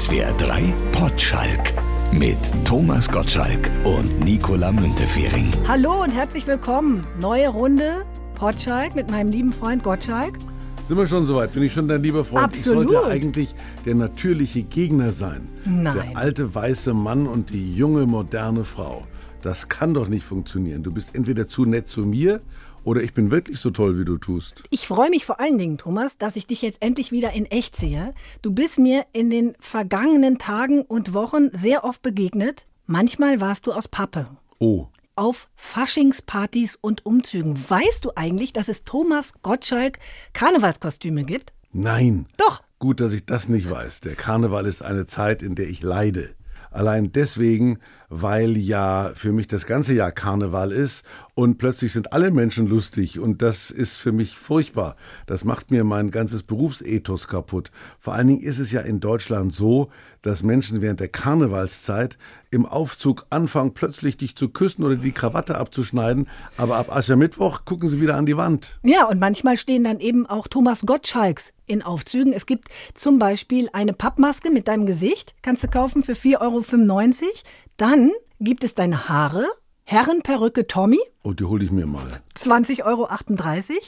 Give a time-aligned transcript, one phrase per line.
[0.00, 1.74] SWR 3 Potschalk
[2.10, 5.52] mit Thomas Gottschalk und Nicola Müntefering.
[5.68, 7.06] Hallo und herzlich willkommen.
[7.20, 10.38] Neue Runde Potschalk mit meinem lieben Freund Gottschalk.
[10.86, 11.52] Sind wir schon soweit?
[11.52, 12.44] Bin ich schon dein lieber Freund?
[12.44, 12.84] Absolut.
[12.84, 15.46] Ich sollte eigentlich der natürliche Gegner sein.
[15.66, 15.92] Nein.
[15.94, 19.06] Der alte weiße Mann und die junge moderne Frau.
[19.42, 20.82] Das kann doch nicht funktionieren.
[20.82, 22.40] Du bist entweder zu nett zu mir
[22.84, 24.62] oder ich bin wirklich so toll, wie du tust.
[24.70, 27.76] Ich freue mich vor allen Dingen, Thomas, dass ich dich jetzt endlich wieder in echt
[27.76, 28.14] sehe.
[28.42, 32.66] Du bist mir in den vergangenen Tagen und Wochen sehr oft begegnet.
[32.86, 34.28] Manchmal warst du aus Pappe.
[34.58, 37.56] Oh, Auf Faschingspartys und Umzügen.
[37.68, 39.98] Weißt du eigentlich, dass es Thomas Gottschalk
[40.32, 41.52] Karnevalskostüme gibt?
[41.72, 42.26] nein.
[42.36, 42.62] Doch.
[42.78, 44.00] Gut, dass ich das nicht weiß.
[44.00, 46.34] Der Karneval ist eine Zeit, in der ich leide.
[46.70, 52.30] Allein deswegen, weil ja für mich das ganze Jahr Karneval ist und plötzlich sind alle
[52.30, 54.96] Menschen lustig und das ist für mich furchtbar.
[55.26, 57.70] Das macht mir mein ganzes Berufsethos kaputt.
[57.98, 59.88] Vor allen Dingen ist es ja in Deutschland so,
[60.22, 62.18] dass Menschen während der Karnevalszeit
[62.50, 67.88] im Aufzug anfangen, plötzlich dich zu küssen oder die Krawatte abzuschneiden, aber ab Aschermittwoch gucken
[67.88, 68.78] sie wieder an die Wand.
[68.82, 72.32] Ja, und manchmal stehen dann eben auch Thomas Gottschalks in Aufzügen.
[72.32, 77.30] Es gibt zum Beispiel eine Pappmaske mit deinem Gesicht, kannst du kaufen für 4,95 Euro.
[77.76, 79.46] Dann gibt es deine Haare,
[79.84, 82.20] Herrenperücke Tommy, Und die hole ich mir mal.
[82.40, 83.08] 20,38 Euro.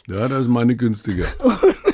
[0.09, 1.27] Ja, das ist meine günstige.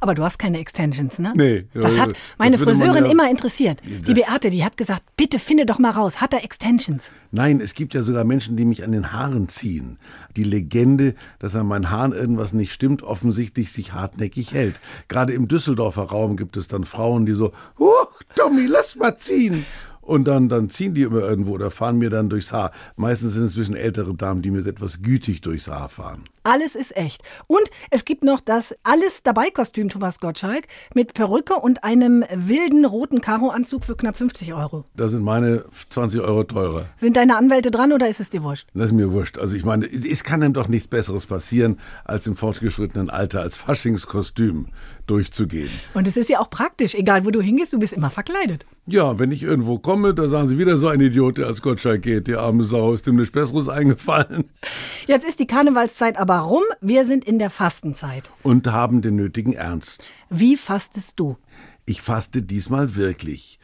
[0.00, 1.32] Aber du hast keine Extensions, ne?
[1.36, 1.66] Nee.
[1.74, 3.80] Das hat Das meine man Friseurin ja- immer interessiert.
[3.84, 7.10] Die das- Beate, die hat gesagt, bitte finde doch mal raus, hat er Extensions?
[7.30, 9.98] Nein, es gibt ja sogar Menschen, die mich an den Haaren ziehen.
[10.36, 14.80] Die Legende, dass an meinen Haaren irgendwas nicht stimmt, offensichtlich sich hartnäckig hält.
[15.08, 19.64] Gerade im Düsseldorfer Raum gibt es dann Frauen, die so, Huch, Tommy, lass mal ziehen.
[20.00, 22.72] Und dann, dann ziehen die immer irgendwo oder fahren mir dann durchs Haar.
[22.96, 26.24] Meistens sind es inzwischen ältere Damen, die mir etwas gütig durchs Haar fahren.
[26.46, 27.22] Alles ist echt.
[27.46, 32.84] Und es gibt noch das alles dabei Kostüm Thomas Gottschalk mit Perücke und einem wilden
[32.84, 34.84] roten Karoanzug für knapp 50 Euro.
[34.94, 36.84] Da sind meine 20 Euro teurer.
[36.98, 38.68] Sind deine Anwälte dran oder ist es dir wurscht?
[38.74, 39.38] Das ist mir wurscht.
[39.38, 43.56] Also ich meine, es kann einem doch nichts Besseres passieren, als im fortgeschrittenen Alter als
[43.56, 44.66] Faschingskostüm
[45.06, 45.70] durchzugehen.
[45.94, 48.66] Und es ist ja auch praktisch, egal wo du hingehst, du bist immer verkleidet.
[48.86, 52.02] Ja, wenn ich irgendwo komme, da sagen sie wieder so ein Idiot, der als Gottschalk
[52.02, 52.26] geht.
[52.26, 54.44] Die arme Sau, ist dem nichts Besseres eingefallen.
[55.06, 58.30] Jetzt ist die Karnevalszeit aber rum, wir sind in der Fastenzeit.
[58.42, 60.08] Und haben den nötigen Ernst.
[60.30, 61.36] Wie fastest du?
[61.86, 63.58] Ich faste diesmal wirklich.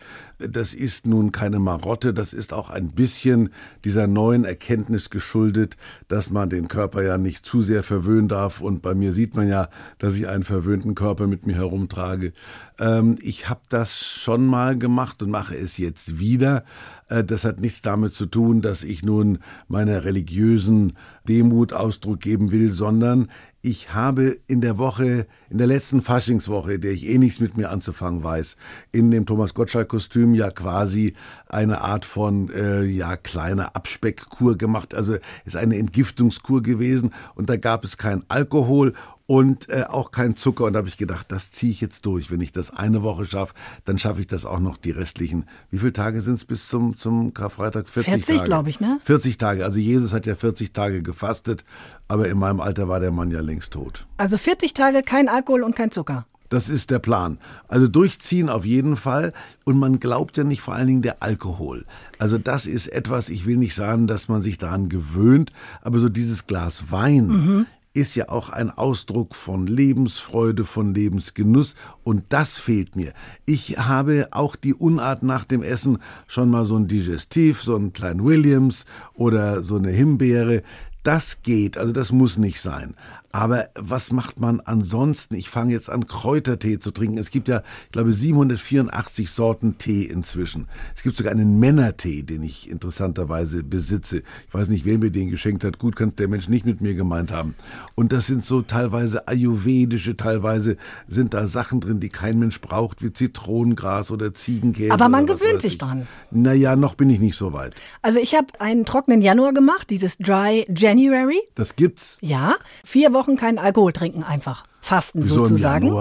[0.48, 3.50] Das ist nun keine Marotte, das ist auch ein bisschen
[3.84, 5.76] dieser neuen Erkenntnis geschuldet,
[6.08, 8.60] dass man den Körper ja nicht zu sehr verwöhnen darf.
[8.60, 9.68] Und bei mir sieht man ja,
[9.98, 12.32] dass ich einen verwöhnten Körper mit mir herumtrage.
[12.78, 16.64] Ähm, ich habe das schon mal gemacht und mache es jetzt wieder.
[17.08, 20.94] Äh, das hat nichts damit zu tun, dass ich nun meiner religiösen
[21.28, 23.28] Demut Ausdruck geben will, sondern
[23.62, 27.70] ich habe in der Woche, in der letzten Faschingswoche, der ich eh nichts mit mir
[27.70, 28.56] anzufangen weiß,
[28.90, 31.14] in dem Thomas Gottschalk-Kostüm ja quasi
[31.48, 34.94] eine Art von äh, ja kleiner Abspeckkur gemacht.
[34.94, 38.94] Also ist eine Entgiftungskur gewesen und da gab es kein Alkohol
[39.30, 40.64] und äh, auch kein Zucker.
[40.64, 42.32] Und da habe ich gedacht, das ziehe ich jetzt durch.
[42.32, 43.54] Wenn ich das eine Woche schaffe,
[43.84, 45.44] dann schaffe ich das auch noch die restlichen.
[45.70, 47.88] Wie viele Tage sind es bis zum, zum Karfreitag?
[47.88, 48.48] 40, 40, Tage.
[48.48, 48.98] glaub ich, ne?
[49.04, 49.64] 40 Tage.
[49.64, 51.64] Also Jesus hat ja 40 Tage gefastet,
[52.08, 54.08] aber in meinem Alter war der Mann ja längst tot.
[54.16, 56.26] Also 40 Tage kein Alkohol und kein Zucker.
[56.50, 57.38] Das ist der Plan.
[57.68, 59.32] Also durchziehen auf jeden Fall.
[59.64, 61.86] Und man glaubt ja nicht vor allen Dingen der Alkohol.
[62.18, 66.08] Also das ist etwas, ich will nicht sagen, dass man sich daran gewöhnt, aber so
[66.08, 71.74] dieses Glas Wein ist ja auch ein Ausdruck von Lebensfreude, von Lebensgenuss.
[72.04, 73.12] Und das fehlt mir.
[73.46, 77.92] Ich habe auch die Unart nach dem Essen schon mal so ein Digestiv, so einen
[77.92, 78.84] kleinen Williams
[79.14, 80.62] oder so eine Himbeere.
[81.02, 82.94] Das geht, also das muss nicht sein.
[83.32, 85.36] Aber was macht man ansonsten?
[85.36, 87.16] Ich fange jetzt an, Kräutertee zu trinken.
[87.16, 90.66] Es gibt ja, ich glaube, 784 Sorten Tee inzwischen.
[90.96, 94.22] Es gibt sogar einen Männertee, den ich interessanterweise besitze.
[94.48, 95.78] Ich weiß nicht, wer mir den geschenkt hat.
[95.78, 97.54] Gut, kann es der Mensch nicht mit mir gemeint haben.
[97.94, 100.76] Und das sind so teilweise ayurvedische, teilweise
[101.06, 104.92] sind da Sachen drin, die kein Mensch braucht, wie Zitronengras oder Ziegenkäse.
[104.92, 105.78] Aber man gewöhnt sich ich.
[105.78, 106.08] dran.
[106.32, 107.74] Naja, noch bin ich nicht so weit.
[108.02, 111.40] Also ich habe einen trockenen Januar gemacht, dieses Dry January.
[111.54, 112.18] Das gibt's.
[112.22, 114.64] Ja, vier Wochen keinen Alkohol trinken einfach.
[114.80, 115.92] Fasten Wieso sozusagen.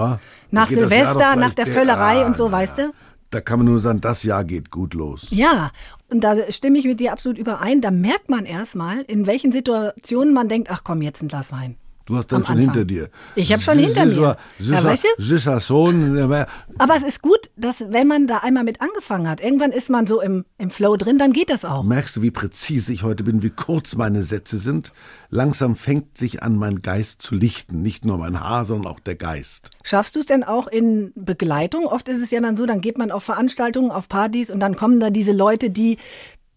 [0.50, 2.92] Nach Silvester, nach der Völlerei Ah, und so, na weißt du?
[3.30, 5.28] Da kann man nur sagen, das Jahr geht gut los.
[5.30, 5.70] Ja,
[6.08, 7.80] und da stimme ich mit dir absolut überein.
[7.80, 11.76] Da merkt man erstmal, in welchen Situationen man denkt, ach komm, jetzt ein Glas Wein.
[12.10, 12.74] Du hast dann Am schon Anfang.
[12.74, 13.08] hinter dir.
[13.36, 14.36] Ich hab schon hinter mir.
[15.60, 16.18] Sohn.
[16.78, 20.08] Aber es ist gut, dass wenn man da einmal mit angefangen hat, irgendwann ist man
[20.08, 21.84] so im, im Flow drin, dann geht das auch.
[21.84, 24.92] Merkst du, wie präzise ich heute bin, wie kurz meine Sätze sind?
[25.28, 27.80] Langsam fängt sich an, mein Geist zu lichten.
[27.80, 29.70] Nicht nur mein Haar, sondern auch der Geist.
[29.84, 31.86] Schaffst du es denn auch in Begleitung?
[31.86, 34.74] Oft ist es ja dann so, dann geht man auf Veranstaltungen, auf Partys und dann
[34.74, 35.98] kommen da diese Leute, die,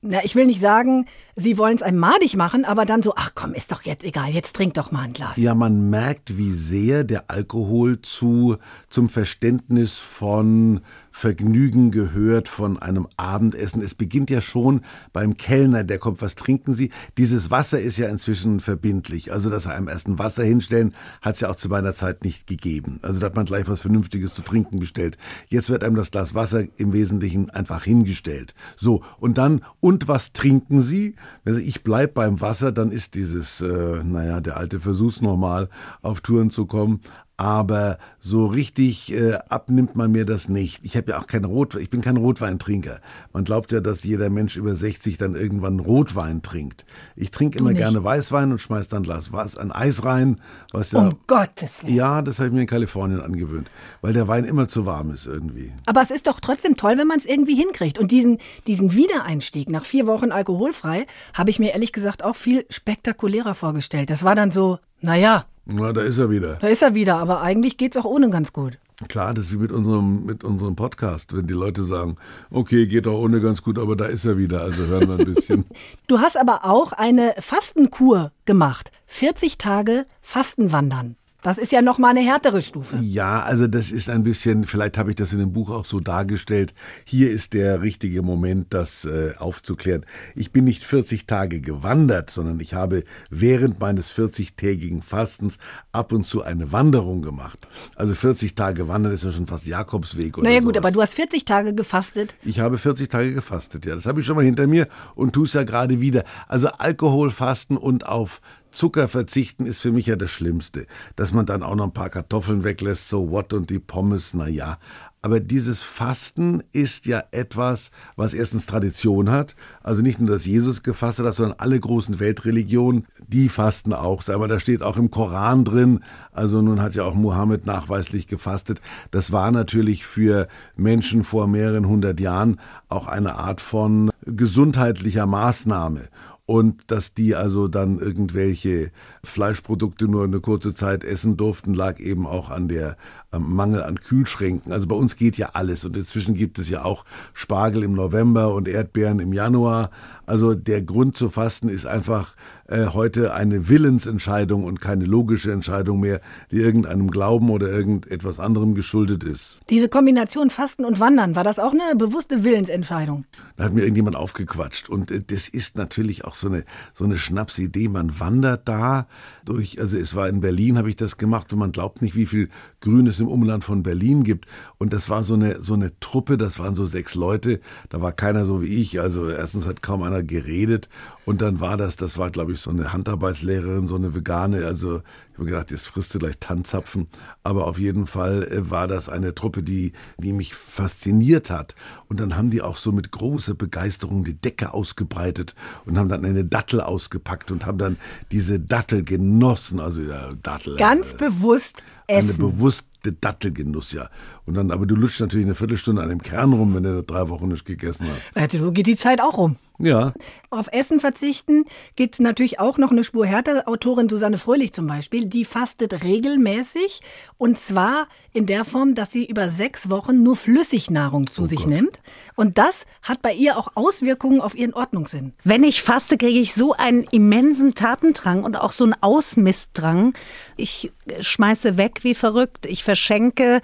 [0.04, 1.06] na, ich will nicht sagen,
[1.36, 4.30] sie wollen es einem madig machen, aber dann so, ach komm, ist doch jetzt egal,
[4.30, 5.38] jetzt trink doch mal ein Glas.
[5.38, 8.58] Ja, man merkt, wie sehr der Alkohol zu,
[8.90, 10.82] zum Verständnis von
[11.16, 13.84] Vergnügen gehört, von einem Abendessen.
[13.84, 14.82] Es beginnt ja schon
[15.14, 16.90] beim Kellner, der kommt, was trinken Sie?
[17.18, 19.32] Dieses Wasser ist ja inzwischen verbindlich.
[19.32, 22.26] Also, dass er einem erst ein Wasser hinstellen, hat es ja auch zu meiner Zeit
[22.26, 23.00] nicht gegeben.
[23.04, 25.18] Also, da hat man gleich was Vernünftiges zu trinken bestellt.
[25.48, 28.56] Jetzt wird einem das Glas Wasser im Wesentlichen einfach hingestellt.
[28.76, 31.16] So, und dann, und was trinken Sie?
[31.44, 35.70] Wenn ich bleib beim Wasser, dann ist dieses, äh, naja, der alte Versuch's nochmal,
[36.02, 37.02] auf Touren zu kommen.
[37.36, 40.86] Aber so richtig äh, abnimmt man mir das nicht.
[40.86, 43.00] Ich habe ja auch kein Rot, ich bin kein Rotweintrinker.
[43.34, 46.86] Man glaubt ja, dass jeder Mensch über 60 dann irgendwann Rotwein trinkt.
[47.16, 47.80] Ich trinke immer nicht.
[47.80, 50.40] gerne Weißwein und schmeiß dann ein Glas was, ein Eis rein,
[50.72, 51.96] was ja Um Gottes Willen.
[51.96, 53.70] ja, das habe ich mir in Kalifornien angewöhnt,
[54.02, 55.74] weil der Wein immer zu warm ist irgendwie.
[55.86, 57.98] Aber es ist doch trotzdem toll, wenn man es irgendwie hinkriegt.
[57.98, 58.38] Und diesen,
[58.68, 64.12] diesen Wiedereinstieg nach vier Wochen alkoholfrei habe ich mir ehrlich gesagt auch viel spektakulärer vorgestellt.
[64.12, 66.56] Das war dann so, naja, Na, da ist er wieder.
[66.56, 68.78] da ist er wieder, aber eigentlich geht's auch ohne ganz gut.
[69.08, 72.18] Klar, das ist wie mit unserem, mit unserem Podcast, wenn die Leute sagen,
[72.52, 75.34] okay, geht auch ohne ganz gut, aber da ist er wieder, also hören wir ein
[75.34, 75.66] bisschen.
[76.08, 78.92] Du hast aber auch eine Fastenkur gemacht.
[79.08, 81.16] 40 Tage Fastenwandern.
[81.44, 82.98] Das ist ja noch mal eine härtere Stufe.
[83.02, 86.00] Ja, also das ist ein bisschen, vielleicht habe ich das in dem Buch auch so
[86.00, 86.74] dargestellt.
[87.04, 90.06] Hier ist der richtige Moment, das äh, aufzuklären.
[90.36, 95.58] Ich bin nicht 40 Tage gewandert, sondern ich habe während meines 40-tägigen Fastens
[95.92, 97.68] ab und zu eine Wanderung gemacht.
[97.98, 100.78] Also 40 Tage wandern ist ja schon fast Jakobsweg oder Naja gut, sowas.
[100.78, 102.36] aber du hast 40 Tage gefastet.
[102.44, 103.96] Ich habe 40 Tage gefastet, ja.
[103.96, 106.24] Das habe ich schon mal hinter mir und tue es ja gerade wieder.
[106.48, 108.40] Also Alkohol fasten und auf
[108.74, 110.86] Zucker verzichten ist für mich ja das Schlimmste.
[111.16, 114.48] Dass man dann auch noch ein paar Kartoffeln weglässt, so what und die Pommes, na
[114.48, 114.78] ja.
[115.26, 119.56] Aber dieses Fasten ist ja etwas, was erstens Tradition hat.
[119.82, 124.28] Also nicht nur, dass Jesus gefastet hat, sondern alle großen Weltreligionen, die fasten auch.
[124.28, 126.02] Aber da steht auch im Koran drin,
[126.34, 128.82] also nun hat ja auch Mohammed nachweislich gefastet.
[129.12, 132.60] Das war natürlich für Menschen vor mehreren hundert Jahren
[132.90, 136.10] auch eine Art von gesundheitlicher Maßnahme.
[136.46, 138.92] Und dass die also dann irgendwelche
[139.26, 142.98] Fleischprodukte nur eine kurze Zeit essen durften, lag eben auch an der
[143.34, 144.72] am Mangel an Kühlschränken.
[144.72, 145.86] Also bei uns geht ja alles.
[145.86, 147.04] Und inzwischen gibt es ja auch
[147.34, 149.90] Spargel im November und Erdbeeren im Januar.
[150.26, 152.36] Also der Grund zu fasten ist einfach
[152.68, 156.22] äh, heute eine Willensentscheidung und keine logische Entscheidung mehr,
[156.52, 159.60] die irgendeinem Glauben oder irgendetwas anderem geschuldet ist.
[159.70, 163.26] Diese Kombination Fasten und Wandern, war das auch eine bewusste Willensentscheidung?
[163.58, 164.90] Da hat mir irgendjemand aufgequatscht.
[164.90, 167.88] Und äh, das ist natürlich auch so eine, so eine Schnapsidee.
[167.88, 169.08] Man wandert da
[169.46, 172.26] durch, also es war in Berlin, habe ich das gemacht und man glaubt nicht, wie
[172.26, 172.50] viel
[172.80, 174.46] Grün es im Umland von Berlin gibt.
[174.78, 177.60] Und das war so eine, so eine Truppe, das waren so sechs Leute.
[177.90, 179.00] Da war keiner so wie ich.
[179.02, 180.90] Also erstens hat kaum einer geredet.
[181.26, 184.66] Und dann war das, das war glaube ich so eine Handarbeitslehrerin, so eine Vegane.
[184.66, 185.02] Also
[185.34, 187.08] ich habe gedacht, jetzt frisst du gleich Tanzapfen.
[187.42, 191.76] Aber auf jeden Fall äh, war das eine Truppe, die, die mich fasziniert hat.
[192.14, 195.56] Und dann haben die auch so mit großer Begeisterung die Decke ausgebreitet
[195.88, 197.98] und haben dann eine Dattel ausgepackt und haben dann
[198.32, 199.80] diese Dattel genossen.
[199.80, 200.76] Also ja, Dattel.
[200.76, 201.82] Ganz äh, bewusst
[202.14, 202.38] eine essen.
[202.38, 204.10] bewusste Dattelgenuss, ja.
[204.46, 207.28] Und dann, aber du lutschst natürlich eine Viertelstunde an dem Kern rum, wenn du drei
[207.30, 208.54] Wochen nicht gegessen hast.
[208.54, 209.58] Äh, So geht die Zeit auch rum.
[209.80, 210.14] Ja.
[210.52, 211.66] Auf Essen verzichten
[211.96, 213.68] geht natürlich auch noch eine Spur härter.
[213.68, 217.02] Autorin Susanne Fröhlich zum Beispiel, die fastet regelmäßig
[217.38, 221.68] und zwar in der Form, dass sie über sechs Wochen nur Flüssignahrung zu sich Gott.
[221.68, 222.00] nimmt.
[222.36, 225.34] Und das hat bei ihr auch Auswirkungen auf ihren Ordnungssinn.
[225.44, 230.14] Wenn ich faste, kriege ich so einen immensen Tatendrang und auch so einen Ausmistdrang.
[230.58, 233.62] Ich schmeiße weg wie verrückt, ich verschenke.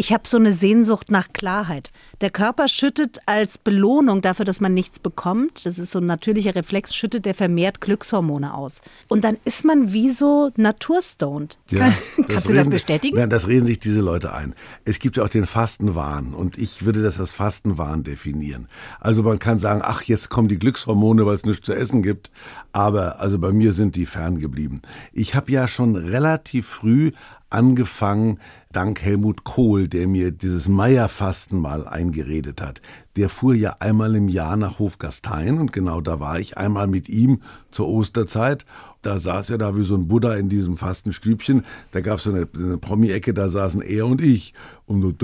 [0.00, 1.90] Ich habe so eine Sehnsucht nach Klarheit.
[2.22, 6.54] Der Körper schüttet als Belohnung dafür, dass man nichts bekommt, das ist so ein natürlicher
[6.54, 8.80] Reflex, schüttet der vermehrt Glückshormone aus.
[9.08, 11.58] Und dann ist man wie so naturstoned.
[11.70, 11.92] Kann-
[12.28, 13.14] kannst du das bestätigen?
[13.18, 14.54] Nein, das reden sich diese Leute ein.
[14.86, 18.68] Es gibt ja auch den Fastenwahn und ich würde das als Fastenwahn definieren.
[19.00, 22.30] Also man kann sagen, ach, jetzt kommen die Glückshormone, weil es nichts zu essen gibt.
[22.72, 24.80] Aber also bei mir sind die ferngeblieben.
[25.12, 27.12] Ich habe ja schon relativ früh
[27.50, 28.38] angefangen,
[28.72, 32.80] dank Helmut Kohl, der mir dieses Meierfasten mal eingeredet hat.
[33.16, 37.08] Der fuhr ja einmal im Jahr nach Hofgastein und genau da war ich einmal mit
[37.08, 38.64] ihm zur Osterzeit.
[39.02, 41.64] Da saß er da wie so ein Buddha in diesem Fastenstübchen.
[41.90, 44.54] Da gab es so eine, eine Promi-Ecke, da saßen er und ich.
[44.86, 45.20] Und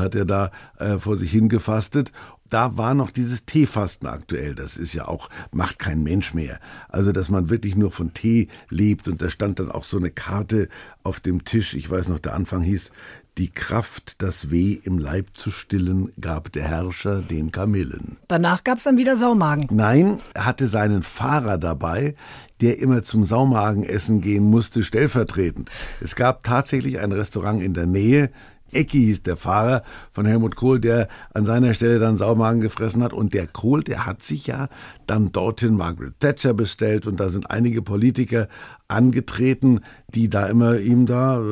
[0.00, 2.12] hat er da äh, vor sich hingefastet
[2.50, 4.54] da war noch dieses Teefasten aktuell.
[4.54, 6.58] Das ist ja auch, macht kein Mensch mehr.
[6.88, 9.08] Also, dass man wirklich nur von Tee lebt.
[9.08, 10.68] Und da stand dann auch so eine Karte
[11.02, 11.74] auf dem Tisch.
[11.74, 12.92] Ich weiß noch, der Anfang hieß,
[13.36, 18.16] die Kraft, das Weh im Leib zu stillen, gab der Herrscher den Kamillen.
[18.26, 19.68] Danach gab's dann wieder Saumagen.
[19.70, 22.14] Nein, er hatte seinen Fahrer dabei,
[22.62, 25.70] der immer zum Saumagenessen gehen musste, stellvertretend.
[26.00, 28.30] Es gab tatsächlich ein Restaurant in der Nähe,
[28.72, 33.12] Ecki hieß der Fahrer von Helmut Kohl, der an seiner Stelle dann Saumagen gefressen hat.
[33.12, 34.68] Und der Kohl, der hat sich ja
[35.10, 38.48] dann dorthin Margaret Thatcher bestellt und da sind einige Politiker
[38.88, 39.80] angetreten,
[40.14, 41.42] die da immer ihm da,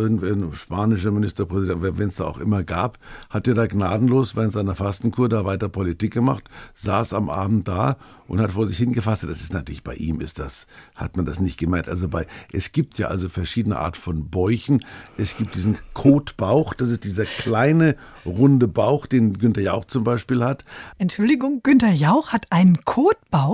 [0.55, 2.99] spanischer Ministerpräsident, wenn es da auch immer gab,
[3.29, 7.97] hat er da gnadenlos während seiner Fastenkur da weiter Politik gemacht, saß am Abend da
[8.27, 9.25] und hat vor sich hingefasst.
[9.25, 11.89] Das ist natürlich bei ihm ist das, hat man das nicht gemeint.
[11.89, 14.85] Also bei, es gibt ja also verschiedene Art von Bäuchen.
[15.19, 20.43] Es gibt diesen Kotbauch, das ist dieser kleine runde Bauch, den Günther Jauch zum Beispiel
[20.43, 20.65] hat.
[20.97, 23.46] Entschuldigung, Günther Jauch hat einen Kotbauch?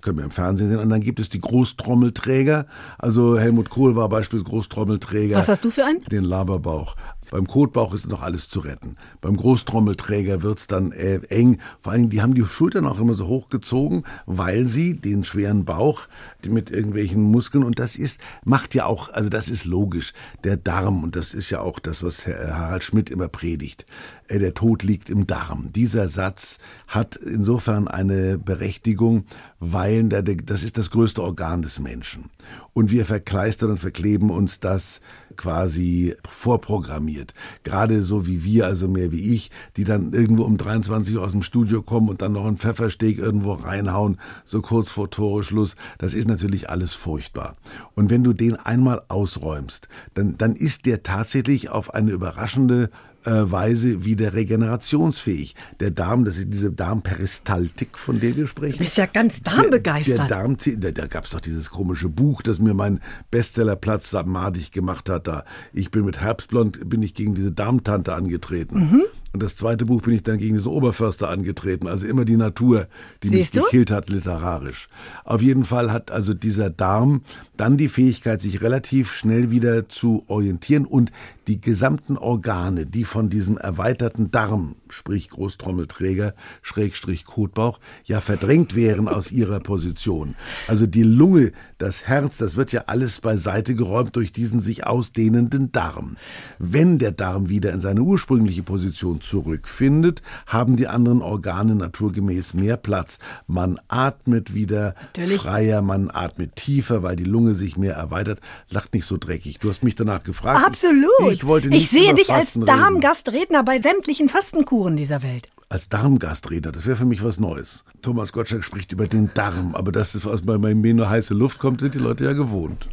[0.00, 0.78] Können wir im Fernsehen sehen.
[0.78, 2.66] Und dann gibt es die Großtrommelträger.
[2.98, 5.36] Also Helmut Kohl war beispielsweise Großtrommelträger.
[5.36, 6.02] Was hast du für einen?
[6.04, 6.94] Den Laberbauch.
[7.30, 8.96] Beim Kotbauch ist noch alles zu retten.
[9.20, 11.58] Beim Großtrommelträger wird's dann äh, eng.
[11.80, 16.08] Vor allem, die haben die Schultern auch immer so hochgezogen, weil sie den schweren Bauch
[16.48, 20.12] mit irgendwelchen Muskeln und das ist, macht ja auch, also das ist logisch,
[20.44, 23.86] der Darm und das ist ja auch das, was Harald Schmidt immer predigt.
[24.28, 25.72] Äh, der Tod liegt im Darm.
[25.72, 29.24] Dieser Satz hat insofern eine Berechtigung,
[29.58, 32.30] weil das ist das größte Organ des Menschen.
[32.72, 35.00] Und wir verkleistern und verkleben uns das
[35.38, 37.32] quasi vorprogrammiert.
[37.64, 41.32] Gerade so wie wir, also mehr wie ich, die dann irgendwo um 23 Uhr aus
[41.32, 45.76] dem Studio kommen und dann noch einen Pfeffersteg irgendwo reinhauen, so kurz vor Toreschluss.
[45.96, 47.56] Das ist natürlich alles furchtbar.
[47.94, 52.90] Und wenn du den einmal ausräumst, dann, dann ist der tatsächlich auf eine überraschende
[53.24, 55.54] Weise wieder regenerationsfähig.
[55.80, 58.78] Der Darm, das ist diese Darmperistaltik, von der wir sprechen.
[58.78, 60.18] Du bist ja ganz darmbegeistert.
[60.18, 64.14] Der, der Darm, da, da gab es doch dieses komische Buch, das mir meinen Bestsellerplatz
[64.24, 65.26] madig gemacht hat.
[65.26, 68.78] Da ich bin mit Herbstblond bin ich gegen diese Darmtante angetreten.
[68.78, 69.02] Mhm.
[69.32, 71.86] Und das zweite Buch bin ich dann gegen diese Oberförster angetreten.
[71.86, 72.86] Also immer die Natur,
[73.22, 74.88] die Siehst mich gekillt hat literarisch.
[75.24, 77.22] Auf jeden Fall hat also dieser Darm
[77.56, 81.12] dann die Fähigkeit, sich relativ schnell wieder zu orientieren und
[81.46, 89.08] die gesamten Organe, die von diesem erweiterten Darm, sprich Großtrommelträger, Schrägstrich Kotbauch, ja verdrängt wären
[89.08, 90.34] aus ihrer Position.
[90.66, 95.72] Also die Lunge, das Herz, das wird ja alles beiseite geräumt durch diesen sich ausdehnenden
[95.72, 96.16] Darm.
[96.58, 102.76] Wenn der Darm wieder in seine ursprüngliche Position zurückfindet, haben die anderen Organe naturgemäß mehr
[102.76, 103.18] Platz.
[103.46, 105.40] Man atmet wieder Natürlich.
[105.40, 108.40] freier, man atmet tiefer, weil die Lunge sich mehr erweitert.
[108.70, 109.58] Lacht nicht so dreckig.
[109.58, 110.66] Du hast mich danach gefragt.
[110.66, 111.10] Absolut.
[111.28, 115.88] Ich, ich wollte nicht Ich sehe dich als Darmgastredner bei sämtlichen Fastenkuren dieser Welt als
[115.88, 116.72] Darmgastredner.
[116.72, 117.84] Das wäre für mich was Neues.
[118.02, 121.80] Thomas Gottschalk spricht über den Darm, aber dass es aus meinem Meno heiße Luft kommt,
[121.80, 122.88] sind die Leute ja gewohnt.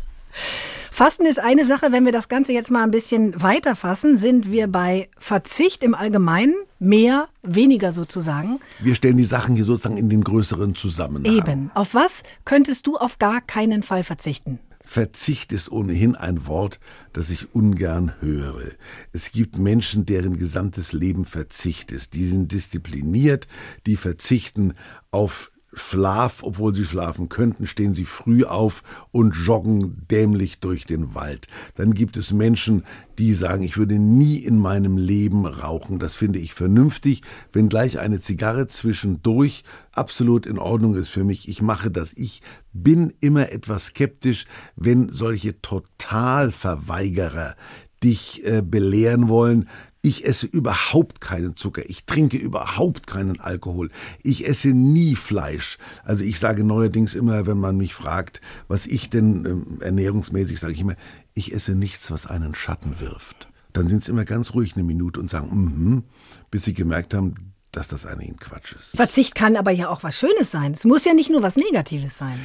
[0.92, 4.50] Fasten ist eine Sache, wenn wir das Ganze jetzt mal ein bisschen weiter fassen, sind
[4.50, 8.60] wir bei Verzicht im Allgemeinen, mehr, weniger sozusagen.
[8.80, 11.34] Wir stellen die Sachen hier sozusagen in den größeren Zusammenhang.
[11.34, 11.72] Eben.
[11.74, 14.60] Auf was könntest du auf gar keinen Fall verzichten?
[14.96, 16.80] Verzicht ist ohnehin ein Wort,
[17.12, 18.72] das ich ungern höre.
[19.12, 22.14] Es gibt Menschen, deren gesamtes Leben Verzicht ist.
[22.14, 23.50] Die sind diszipliniert,
[23.88, 24.74] die verzichten
[25.12, 31.14] auf Schlaf, obwohl sie schlafen könnten, stehen sie früh auf und joggen dämlich durch den
[31.14, 31.48] Wald.
[31.76, 32.84] Dann gibt es Menschen,
[33.18, 36.00] die sagen, ich würde nie in meinem Leben rauchen.
[36.00, 37.22] Das finde ich vernünftig,
[37.54, 39.64] wenn gleich eine Zigarre zwischendurch
[39.94, 41.48] absolut in Ordnung ist für mich.
[41.48, 42.14] Ich mache das.
[42.14, 42.42] Ich
[42.74, 47.56] bin immer etwas skeptisch, wenn solche Totalverweigerer
[48.04, 49.70] dich äh, belehren wollen,
[50.06, 51.82] ich esse überhaupt keinen Zucker.
[51.90, 53.90] Ich trinke überhaupt keinen Alkohol.
[54.22, 55.80] Ich esse nie Fleisch.
[56.04, 60.74] Also ich sage neuerdings immer, wenn man mich fragt, was ich denn ähm, ernährungsmäßig, sage
[60.74, 60.96] ich immer,
[61.34, 63.48] ich esse nichts, was einen Schatten wirft.
[63.74, 66.04] Dann sind sie immer ganz ruhig eine Minute und sagen, mhm,
[66.52, 68.96] bis sie gemerkt haben, dass das eigentlich Quatsch ist.
[68.96, 70.74] Verzicht kann aber ja auch was Schönes sein.
[70.74, 72.40] Es muss ja nicht nur was Negatives sein.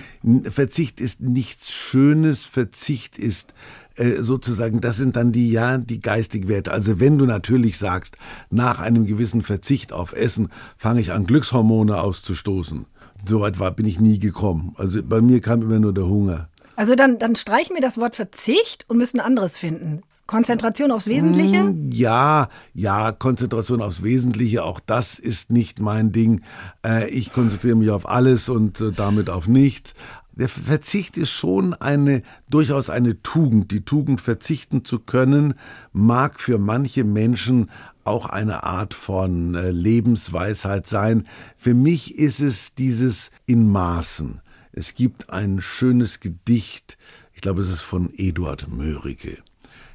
[0.50, 2.44] Verzicht ist nichts Schönes.
[2.44, 3.52] Verzicht ist
[4.00, 6.72] äh, sozusagen, das sind dann die, ja, die geistig Werte.
[6.72, 8.16] Also wenn du natürlich sagst,
[8.50, 12.86] nach einem gewissen Verzicht auf Essen fange ich an, Glückshormone auszustoßen.
[13.26, 14.74] Soweit war, bin ich nie gekommen.
[14.76, 16.48] Also bei mir kam immer nur der Hunger.
[16.76, 20.00] Also dann, dann streichen wir das Wort Verzicht und müssen anderes finden.
[20.26, 21.64] Konzentration aufs Wesentliche?
[21.64, 26.42] Mm, ja, ja, Konzentration aufs Wesentliche, auch das ist nicht mein Ding.
[26.86, 29.94] Äh, ich konzentriere mich auf alles und äh, damit auf nichts.
[30.40, 33.72] Der Verzicht ist schon eine, durchaus eine Tugend.
[33.72, 35.52] Die Tugend, verzichten zu können,
[35.92, 37.70] mag für manche Menschen
[38.04, 41.26] auch eine Art von äh, Lebensweisheit sein.
[41.58, 44.40] Für mich ist es dieses in Maßen.
[44.72, 46.96] Es gibt ein schönes Gedicht,
[47.34, 49.42] ich glaube, es ist von Eduard Mörike.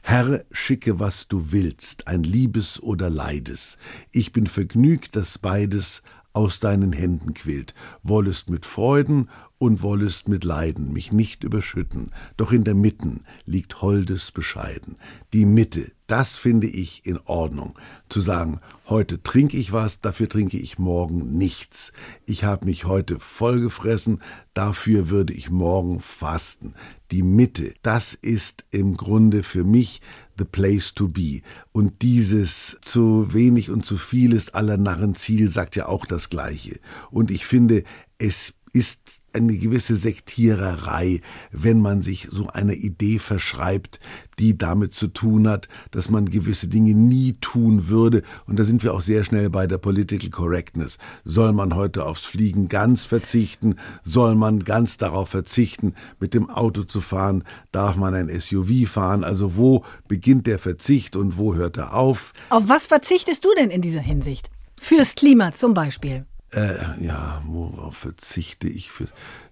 [0.03, 3.79] Herr, schicke, was du willst, ein Liebes oder Leides.
[4.11, 6.03] Ich bin vergnügt, dass beides
[6.35, 7.73] aus deinen Händen quillt,
[8.03, 13.81] wollest mit Freuden und wollest mit Leiden mich nicht überschütten, doch in der Mitten liegt
[13.81, 14.97] Holdes bescheiden.
[15.33, 17.77] Die Mitte, das finde ich in Ordnung.
[18.09, 21.93] Zu sagen, heute trinke ich was, dafür trinke ich morgen nichts.
[22.25, 24.21] Ich habe mich heute vollgefressen,
[24.53, 26.73] dafür würde ich morgen fasten.
[27.11, 30.01] Die Mitte, das ist im Grunde für mich
[30.37, 31.41] the place to be.
[31.71, 36.29] Und dieses zu wenig und zu viel ist aller Narren Ziel sagt ja auch das
[36.29, 36.79] Gleiche.
[37.09, 37.83] Und ich finde,
[38.17, 44.01] es ist eine gewisse Sektiererei, wenn man sich so eine Idee verschreibt,
[44.37, 48.21] die damit zu tun hat, dass man gewisse Dinge nie tun würde.
[48.47, 50.97] Und da sind wir auch sehr schnell bei der Political Correctness.
[51.23, 53.75] Soll man heute aufs Fliegen ganz verzichten?
[54.03, 57.45] Soll man ganz darauf verzichten, mit dem Auto zu fahren?
[57.71, 59.23] Darf man ein SUV fahren?
[59.23, 62.33] Also wo beginnt der Verzicht und wo hört er auf?
[62.49, 64.49] Auf was verzichtest du denn in dieser Hinsicht?
[64.81, 66.25] Fürs Klima zum Beispiel.
[66.55, 69.05] Äh, ja, worauf verzichte ich für.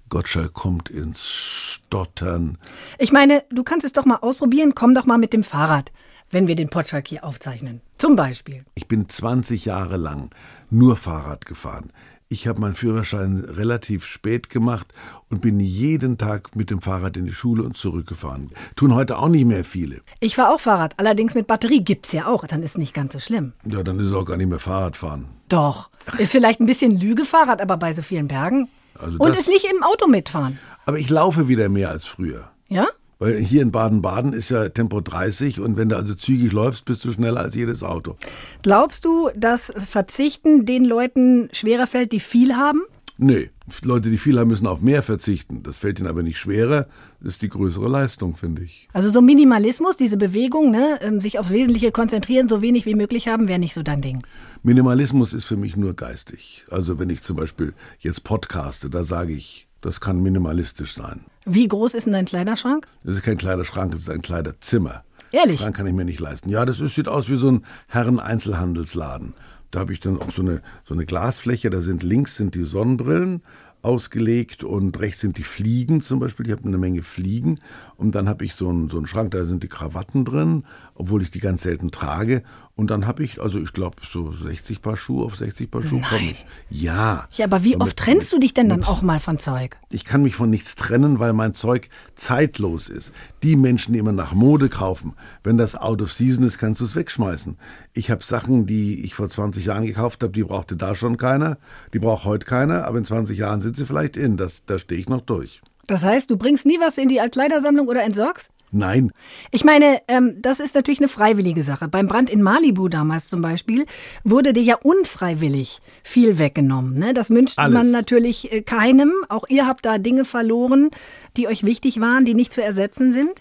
[0.09, 2.57] Gottschalk kommt ins Stottern.
[2.97, 4.73] Ich meine, du kannst es doch mal ausprobieren.
[4.75, 5.91] Komm doch mal mit dem Fahrrad,
[6.31, 7.81] wenn wir den Potschalk hier aufzeichnen.
[7.97, 8.63] Zum Beispiel.
[8.75, 10.29] Ich bin 20 Jahre lang
[10.69, 11.91] nur Fahrrad gefahren.
[12.33, 14.87] Ich habe meinen Führerschein relativ spät gemacht
[15.29, 18.49] und bin jeden Tag mit dem Fahrrad in die Schule und zurückgefahren.
[18.75, 20.01] Tun heute auch nicht mehr viele.
[20.19, 22.47] Ich fahre auch Fahrrad, allerdings mit Batterie gibt's ja auch.
[22.47, 23.53] Dann ist nicht ganz so schlimm.
[23.67, 25.27] Ja, dann ist es auch gar nicht mehr Fahrradfahren.
[25.47, 25.91] Doch.
[26.17, 28.67] Ist vielleicht ein bisschen Lügefahrrad, aber bei so vielen Bergen.
[28.97, 30.57] Also und ist nicht im Auto mitfahren.
[30.87, 32.49] Aber ich laufe wieder mehr als früher.
[32.67, 32.87] Ja?
[33.23, 37.05] Weil hier in Baden-Baden ist ja Tempo 30 und wenn du also zügig läufst, bist
[37.05, 38.17] du schneller als jedes Auto.
[38.63, 42.81] Glaubst du, dass Verzichten den Leuten schwerer fällt, die viel haben?
[43.17, 43.49] Nee,
[43.85, 45.63] Leute, die viel haben, müssen auf mehr verzichten.
[45.63, 46.87] Das fällt ihnen aber nicht schwerer.
[47.21, 48.89] Das ist die größere Leistung, finde ich.
[48.91, 53.29] Also so Minimalismus, diese Bewegung, ne, ähm, sich aufs Wesentliche konzentrieren, so wenig wie möglich
[53.29, 54.19] haben, wäre nicht so dein Ding.
[54.63, 56.65] Minimalismus ist für mich nur geistig.
[56.69, 61.21] Also wenn ich zum Beispiel jetzt podcaste, da sage ich, das kann minimalistisch sein.
[61.45, 62.87] Wie groß ist denn dein Kleiderschrank?
[63.03, 65.03] Das ist kein Kleiderschrank, das ist ein Kleiderzimmer.
[65.31, 65.59] Ehrlich?
[65.59, 66.49] Schrank kann ich mir nicht leisten.
[66.49, 69.33] Ja, das ist, sieht aus wie so ein Herren-Einzelhandelsladen.
[69.71, 72.63] Da habe ich dann auch so eine, so eine Glasfläche, da sind links sind die
[72.63, 73.41] Sonnenbrillen
[73.81, 76.45] ausgelegt und rechts sind die Fliegen zum Beispiel.
[76.45, 77.59] Ich habe eine Menge Fliegen
[77.97, 80.63] und dann habe ich so einen, so einen Schrank, da sind die Krawatten drin,
[80.95, 82.43] obwohl ich die ganz selten trage.
[82.75, 86.01] Und dann habe ich, also ich glaube, so 60 Paar Schuhe auf 60 Paar Schuhe
[86.01, 86.45] komme ich.
[86.71, 87.27] Ja.
[87.33, 89.77] Ja, aber wie Und oft trennst du dich denn dann auch mal von Zeug?
[89.91, 93.11] ich kann mich von nichts trennen, weil mein Zeug zeitlos ist.
[93.43, 96.85] Die Menschen, die immer nach Mode kaufen, wenn das out of season ist, kannst du
[96.85, 97.57] es wegschmeißen.
[97.93, 101.59] Ich habe Sachen, die ich vor 20 Jahren gekauft habe, die brauchte da schon keiner,
[101.93, 104.35] die braucht heute keiner, aber in 20 Jahren sind sie vielleicht in.
[104.35, 105.61] Das, da stehe ich noch durch.
[105.85, 108.49] Das heißt, du bringst nie was in die Altkleidersammlung oder entsorgst?
[108.75, 109.11] Nein,
[109.51, 111.87] Ich meine, ähm, das ist natürlich eine freiwillige Sache.
[111.87, 113.85] Beim Brand in Malibu damals zum Beispiel
[114.23, 116.95] wurde dir ja unfreiwillig viel weggenommen.
[116.95, 117.13] Ne?
[117.13, 117.73] Das wünscht Alles.
[117.73, 119.13] man natürlich äh, keinem.
[119.29, 120.89] Auch ihr habt da Dinge verloren,
[121.37, 123.33] die euch wichtig waren, die nicht zu ersetzen sind.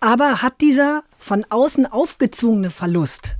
[0.00, 3.37] Aber hat dieser von außen aufgezwungene Verlust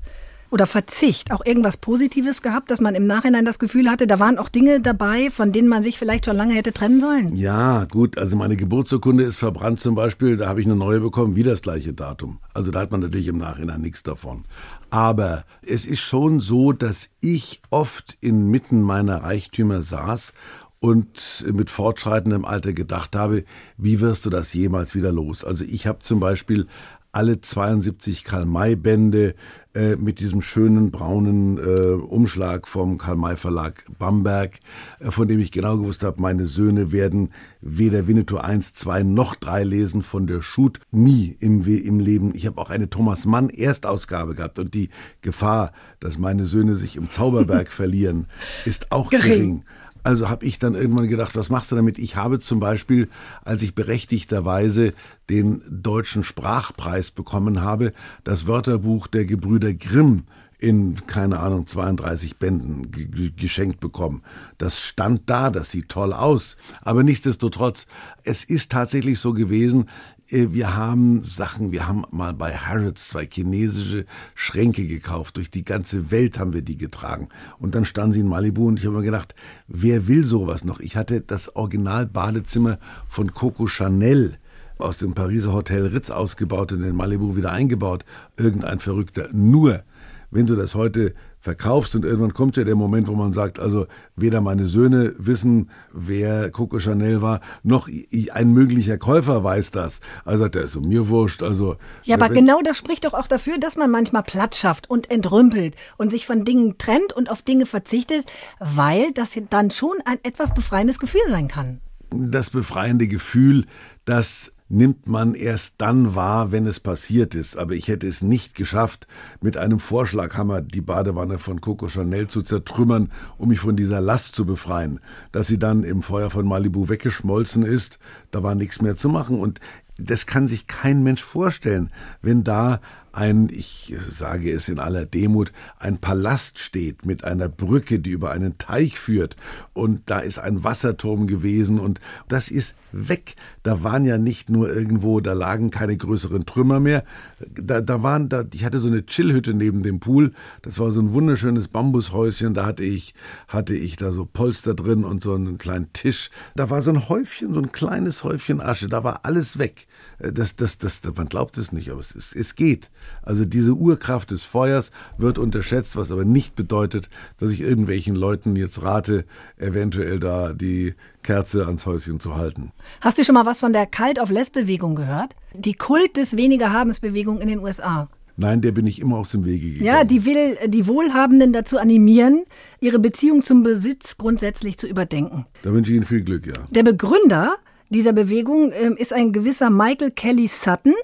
[0.51, 4.39] oder Verzicht auch irgendwas Positives gehabt, dass man im Nachhinein das Gefühl hatte, da waren
[4.39, 7.37] auch Dinge dabei, von denen man sich vielleicht schon lange hätte trennen sollen?
[7.37, 11.37] Ja, gut, also meine Geburtsurkunde ist verbrannt zum Beispiel, da habe ich eine neue bekommen,
[11.37, 12.39] wie das gleiche Datum.
[12.55, 14.45] Also da hat man natürlich im Nachhinein nichts davon.
[14.91, 20.33] Aber es ist schon so, dass ich oft inmitten meiner Reichtümer saß
[20.81, 23.45] und mit fortschreitendem Alter gedacht habe,
[23.77, 25.45] wie wirst du das jemals wieder los?
[25.45, 26.67] Also ich habe zum Beispiel
[27.13, 29.35] alle 72 Karl-May-Bände
[29.75, 34.59] äh, mit diesem schönen braunen äh, Umschlag vom Karl-May-Verlag Bamberg,
[35.01, 39.35] äh, von dem ich genau gewusst habe, meine Söhne werden weder Winnetou 1, 2 noch
[39.37, 40.81] 3 lesen von der Schut.
[40.91, 42.35] Nie im, im Leben.
[42.35, 44.91] Ich habe auch eine Thomas Mann Erstausgabe gehabt und die
[45.23, 48.27] Gefahr, dass meine Söhne sich im Zauberberg verlieren,
[48.65, 49.29] ist auch Gering.
[49.29, 49.65] gering.
[50.09, 51.99] Also habe ich dann irgendwann gedacht, was machst du damit?
[51.99, 53.11] Ich habe zum Beispiel,
[53.45, 54.95] als ich berechtigterweise
[55.29, 57.93] den deutschen Sprachpreis bekommen habe,
[58.25, 60.25] das Wörterbuch der Gebrüder Grimm
[60.59, 62.91] in, keine Ahnung, 32 Bänden
[63.37, 64.23] geschenkt bekommen.
[64.59, 66.57] Das stand da, das sieht toll aus.
[66.83, 67.87] Aber nichtsdestotrotz,
[68.25, 69.89] es ist tatsächlich so gewesen,
[70.31, 75.37] äh, wir haben Sachen, wir haben mal bei Harrods zwei chinesische Schränke gekauft.
[75.37, 77.29] Durch die ganze Welt haben wir die getragen.
[77.59, 79.37] Und dann standen sie in Malibu und ich habe mir gedacht,
[79.69, 80.81] wer will sowas noch?
[80.81, 84.39] Ich hatte das Original-Badezimmer von Coco Chanel
[84.79, 88.05] aus dem Pariser Hotel Ritz ausgebaut und in Malibu wieder eingebaut.
[88.37, 89.29] Irgendein Verrückter.
[89.33, 89.83] Nur,
[90.31, 93.87] wenn du das heute verkaufst und irgendwann kommt ja der Moment, wo man sagt, also
[94.17, 97.89] weder meine Söhne wissen, wer Coco Chanel war, noch
[98.33, 100.01] ein möglicher Käufer weiß das.
[100.25, 101.43] Also der ist so mir wurscht.
[101.43, 105.11] Also ja, aber genau das spricht doch auch dafür, dass man manchmal Platz schafft und
[105.11, 108.27] entrümpelt und sich von Dingen trennt und auf Dinge verzichtet,
[108.59, 111.81] weil das dann schon ein etwas befreiendes Gefühl sein kann.
[112.11, 113.67] Das befreiende Gefühl,
[114.05, 117.57] dass nimmt man erst dann wahr, wenn es passiert ist.
[117.57, 119.07] Aber ich hätte es nicht geschafft,
[119.41, 124.35] mit einem Vorschlaghammer die Badewanne von Coco Chanel zu zertrümmern, um mich von dieser Last
[124.35, 125.01] zu befreien.
[125.33, 127.99] Dass sie dann im Feuer von Malibu weggeschmolzen ist,
[128.31, 129.41] da war nichts mehr zu machen.
[129.41, 129.61] Und
[129.97, 131.91] das kann sich kein Mensch vorstellen,
[132.23, 132.81] wenn da
[133.19, 138.31] ein, ich sage es in aller Demut, ein Palast steht mit einer Brücke, die über
[138.31, 139.35] einen Teich führt
[139.73, 143.35] und da ist ein Wasserturm gewesen und das ist weg.
[143.63, 147.05] Da waren ja nicht nur irgendwo, da lagen keine größeren Trümmer mehr.
[147.41, 150.33] Da, da waren, da, ich hatte so eine Chillhütte neben dem Pool.
[150.63, 152.55] Das war so ein wunderschönes Bambushäuschen.
[152.55, 153.15] Da hatte ich,
[153.49, 156.31] hatte ich da so Polster drin und so einen kleinen Tisch.
[156.55, 158.89] Da war so ein Häufchen, so ein kleines Häufchen Asche.
[158.89, 159.87] Da war alles weg.
[160.19, 162.91] Das, das, das, man glaubt es nicht, aber es, es geht.
[163.23, 168.57] Also diese Urkraft des Feuers wird unterschätzt, was aber nicht bedeutet, dass ich irgendwelchen Leuten
[168.57, 169.25] jetzt rate,
[169.57, 172.73] eventuell da die Kerze ans Häuschen zu halten.
[173.01, 175.35] Hast du schon mal was von der Kalt auf Less-Bewegung gehört?
[175.55, 178.09] Die Kult des weniger Habens-Bewegung in den USA.
[178.41, 179.85] Nein, der bin ich immer aus dem Wege gegangen.
[179.85, 182.45] Ja, die will die Wohlhabenden dazu animieren,
[182.81, 185.47] ihre Beziehung zum Besitz grundsätzlich zu überdenken.
[185.63, 186.55] Da wünsche ich Ihnen viel Glück, ja.
[186.71, 187.57] Der Begründer
[187.91, 190.95] dieser Bewegung äh, ist ein gewisser Michael Kelly Sutton,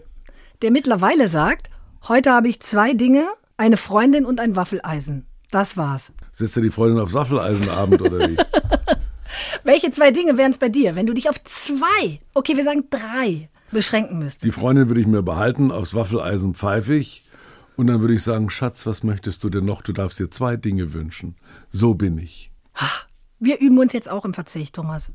[0.63, 1.71] der mittlerweile sagt,
[2.07, 3.25] Heute habe ich zwei Dinge,
[3.57, 5.25] eine Freundin und ein Waffeleisen.
[5.51, 6.13] Das war's.
[6.35, 8.37] Setzt du die Freundin aufs Waffeleisenabend oder wie?
[9.65, 12.85] Welche zwei Dinge wären es bei dir, wenn du dich auf zwei, okay, wir sagen
[12.91, 14.45] drei, beschränken müsstest?
[14.45, 17.23] Die Freundin würde ich mir behalten, aufs Waffeleisen pfeifig.
[17.77, 19.81] Und dann würde ich sagen, Schatz, was möchtest du denn noch?
[19.81, 21.37] Du darfst dir zwei Dinge wünschen.
[21.71, 22.53] So bin ich.
[23.39, 25.11] Wir üben uns jetzt auch im Verzicht, Thomas.